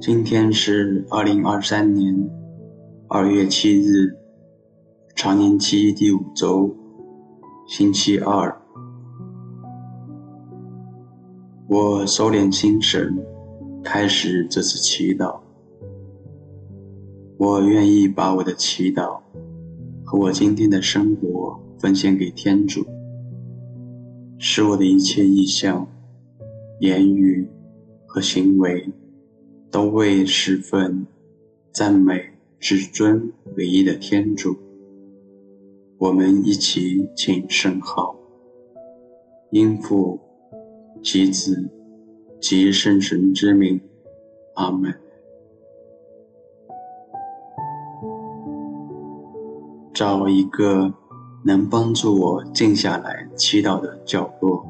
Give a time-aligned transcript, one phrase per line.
[0.00, 2.14] 今天是二零二三年
[3.08, 4.14] 二月七日，
[5.14, 6.74] 常年期第五周，
[7.66, 8.60] 星期二。
[11.68, 13.24] 我收敛心神，
[13.82, 15.40] 开始这次祈祷。
[17.38, 19.20] 我愿意把我的祈祷
[20.04, 22.84] 和我今天的生活奉献给天主，
[24.38, 25.86] 使我的一切意向、
[26.80, 27.48] 言语
[28.06, 28.92] 和行为。
[29.70, 31.04] 都为侍奉、
[31.72, 34.56] 赞美至尊唯一的天主。
[35.98, 38.16] 我们一起请圣号，
[39.50, 40.20] 因父
[41.02, 41.70] 及子
[42.40, 43.80] 及圣神之名，
[44.54, 44.94] 阿门。
[49.92, 50.92] 找一个
[51.44, 54.66] 能帮助我静下来祈祷的角落，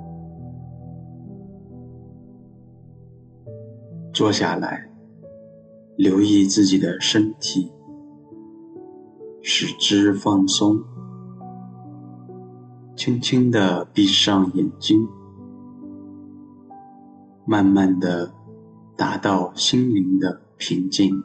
[4.12, 4.90] 坐下来。
[5.96, 7.70] 留意自己的身体，
[9.40, 10.82] 使之放松，
[12.96, 15.08] 轻轻地闭上眼睛，
[17.44, 18.32] 慢慢地
[18.96, 21.22] 达到心灵的平静。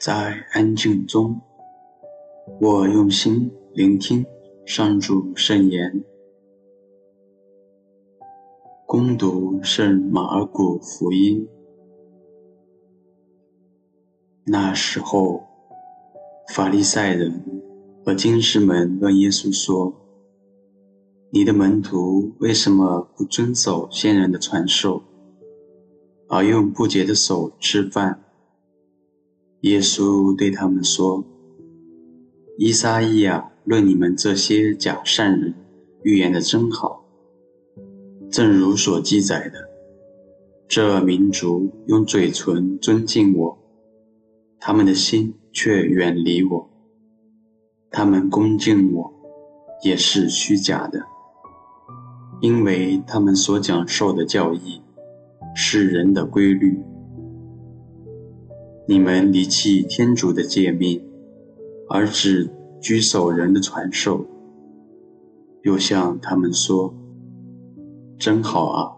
[0.00, 1.38] 在安静中，
[2.58, 4.24] 我用心聆听
[4.64, 6.02] 上主圣言，
[8.86, 11.46] 攻读圣马尔谷福音。
[14.46, 15.42] 那时候，
[16.54, 17.44] 法利赛人
[18.02, 19.92] 和经师们问耶稣说
[21.30, 25.02] ：“你的门徒为什么不遵守先人的传授，
[26.26, 28.24] 而用不洁的手吃饭？”
[29.62, 31.22] 耶稣对他们说
[32.56, 35.54] ：“伊撒意亚论你们这些假善人
[36.02, 37.04] 预言的真好，
[38.30, 39.68] 正如所记载的，
[40.66, 43.58] 这民族用嘴唇尊敬我，
[44.58, 46.70] 他们的心却远离我。
[47.90, 49.12] 他们恭敬我，
[49.84, 51.04] 也是虚假的，
[52.40, 54.80] 因为他们所讲授的教义
[55.54, 56.80] 是人的规律。”
[58.90, 61.00] 你们离弃天主的诫命，
[61.88, 64.26] 而只拘守人的传授，
[65.62, 66.92] 又向他们说
[68.18, 68.96] ：“真好啊！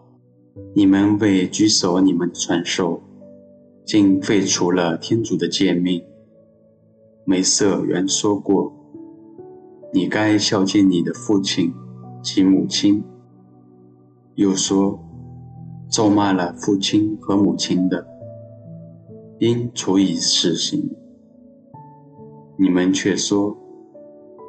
[0.73, 3.03] 你们为拘守你们的传授，
[3.85, 6.03] 竟废除了天主的诫命。”
[7.23, 8.73] 梅瑟原说过
[9.93, 11.71] ：“你该孝敬你的父亲
[12.23, 13.03] 及母亲。”
[14.33, 14.99] 又说
[15.87, 18.07] ：“咒骂了父亲和母亲的。”
[19.43, 20.89] 应处以死刑。
[22.55, 23.57] 你们却说，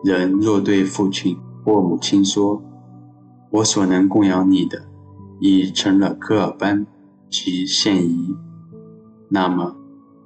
[0.04, 2.62] 人若对父亲或母亲说
[3.50, 4.84] ：“我所能供养你的，
[5.40, 6.86] 已成了科尔班
[7.28, 8.36] 及献仪”，
[9.28, 9.74] 那么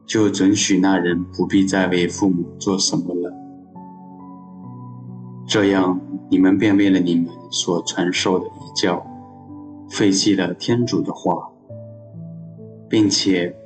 [0.04, 3.32] 就准许那人不必再为父母做什么了。
[5.46, 5.98] 这样，
[6.28, 9.02] 你们便为了你们所传授的遗教，
[9.88, 11.48] 废弃了天主的话，
[12.86, 13.56] 并且。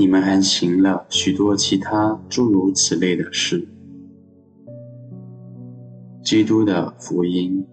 [0.00, 3.68] 你们还行了许多其他诸如此类的事。
[6.22, 7.66] 基督的福音，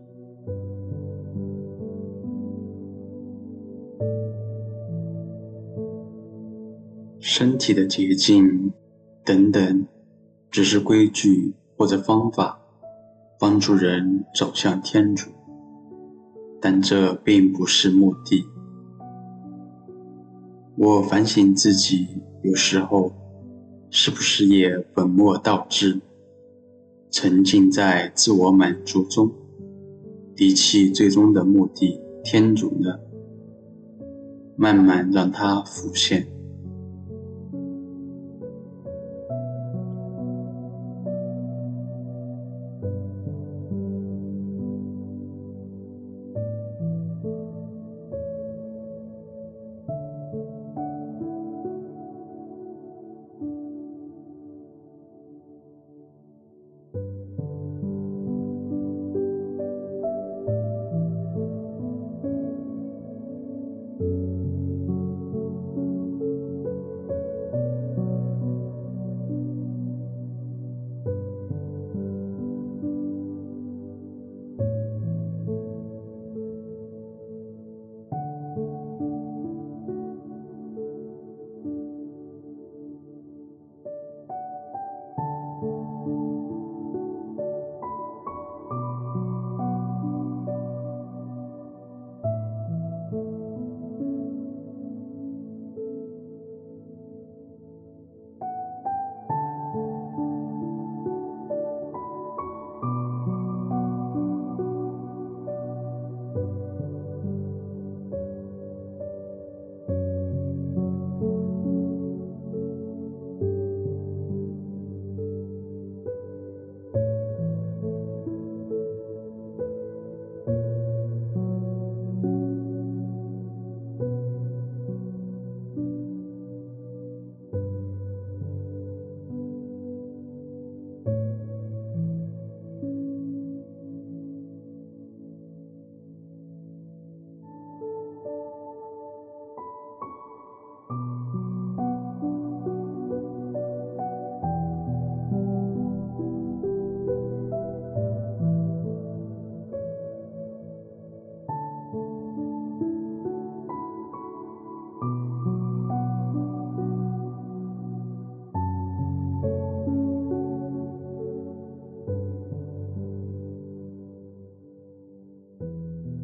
[7.21, 8.73] 身体的洁净
[9.23, 9.87] 等等，
[10.51, 12.59] 只是规矩或者方法，
[13.39, 15.29] 帮助人走向天主。
[16.59, 18.43] 但这并不是目的。
[20.79, 22.07] 我反省自己，
[22.43, 23.11] 有时候
[23.89, 25.99] 是不是也本末倒置，
[27.09, 29.31] 沉浸在自我满足中，
[30.35, 32.99] 离弃最终的目的——天主呢？
[34.55, 36.27] 慢慢让它浮现。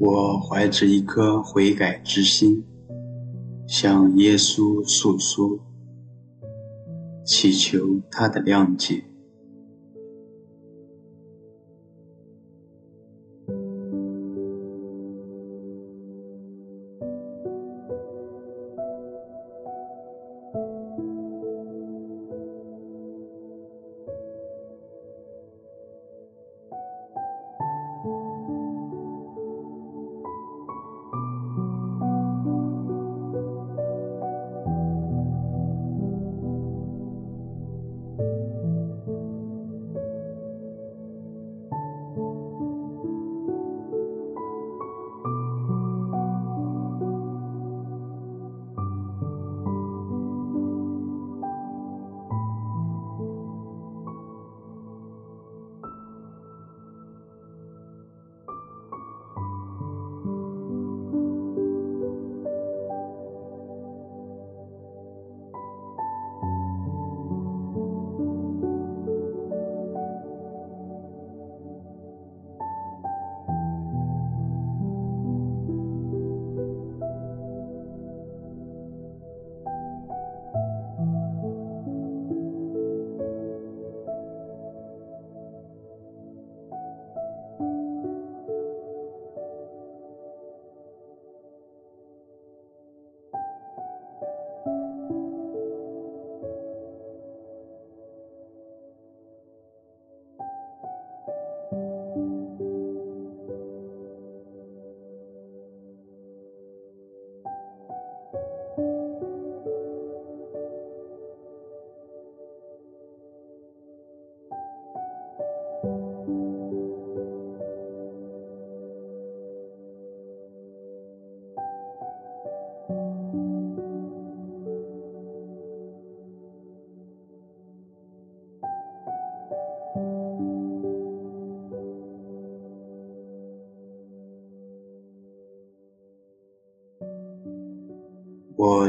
[0.06, 2.62] 我怀着一颗悔改之心，
[3.66, 5.58] 向耶稣诉说，
[7.26, 9.06] 祈求他的谅解。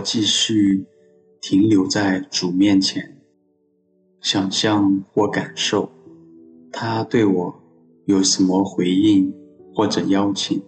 [0.05, 0.85] 继续
[1.41, 3.23] 停留在主面前，
[4.21, 5.91] 想象或感受
[6.71, 7.63] 他对我
[8.05, 9.33] 有什么回应
[9.75, 10.63] 或者邀请。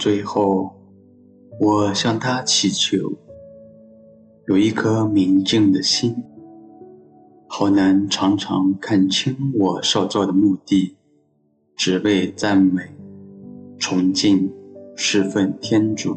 [0.00, 0.72] 最后，
[1.60, 3.18] 我向他祈求，
[4.48, 6.24] 有一颗明净的心，
[7.46, 10.96] 好能常常看清我受作的目的，
[11.76, 12.96] 只为赞美、
[13.78, 14.50] 崇敬、
[14.96, 16.16] 侍奉天主。